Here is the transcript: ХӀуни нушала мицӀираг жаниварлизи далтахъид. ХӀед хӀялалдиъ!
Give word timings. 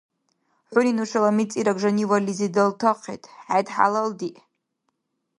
ХӀуни 0.71 0.91
нушала 0.97 1.31
мицӀираг 1.37 1.77
жаниварлизи 1.83 2.47
далтахъид. 2.55 3.23
ХӀед 3.47 3.67
хӀялалдиъ! 3.75 4.35